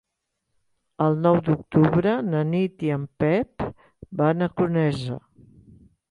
El 1.07 1.17
nou 1.25 1.35
d'octubre 1.49 2.13
na 2.29 2.41
Nit 2.53 2.85
i 2.87 2.89
en 2.95 3.03
Pep 3.23 3.65
van 4.23 4.47
a 4.47 4.49
Conesa. 4.63 5.19